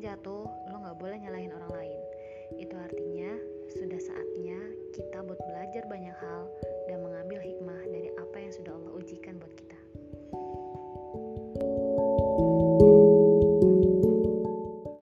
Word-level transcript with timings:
jatuh, 0.00 0.48
lo 0.48 0.76
gak 0.82 0.98
boleh 0.98 1.18
nyalahin 1.20 1.52
orang 1.52 1.72
lain. 1.76 2.00
Itu 2.56 2.74
artinya 2.80 3.36
sudah 3.68 4.00
saatnya 4.00 4.58
kita 4.96 5.20
buat 5.20 5.36
belajar 5.44 5.84
banyak 5.84 6.16
hal 6.16 6.47